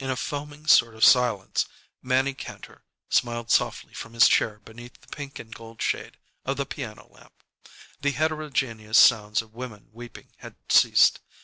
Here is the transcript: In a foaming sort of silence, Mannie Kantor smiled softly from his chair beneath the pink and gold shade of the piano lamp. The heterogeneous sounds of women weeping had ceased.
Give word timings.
In 0.00 0.10
a 0.10 0.16
foaming 0.16 0.66
sort 0.66 0.96
of 0.96 1.04
silence, 1.04 1.64
Mannie 2.02 2.34
Kantor 2.34 2.82
smiled 3.10 3.52
softly 3.52 3.94
from 3.94 4.12
his 4.12 4.26
chair 4.26 4.58
beneath 4.64 5.00
the 5.00 5.06
pink 5.06 5.38
and 5.38 5.54
gold 5.54 5.80
shade 5.80 6.16
of 6.44 6.56
the 6.56 6.66
piano 6.66 7.06
lamp. 7.12 7.44
The 8.00 8.10
heterogeneous 8.10 8.98
sounds 8.98 9.40
of 9.40 9.54
women 9.54 9.88
weeping 9.92 10.32
had 10.38 10.56
ceased. 10.68 11.20